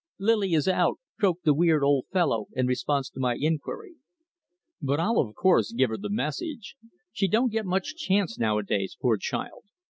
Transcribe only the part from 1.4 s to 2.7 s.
the weird old fellow, in